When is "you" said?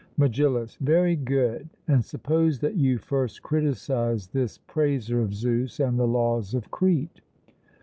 2.75-2.97